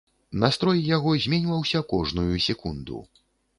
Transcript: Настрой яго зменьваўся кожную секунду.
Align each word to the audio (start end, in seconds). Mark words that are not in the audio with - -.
Настрой 0.43 0.81
яго 0.95 1.13
зменьваўся 1.27 1.83
кожную 1.93 2.43
секунду. 2.49 3.07